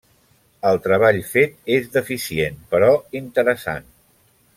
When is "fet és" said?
1.33-1.85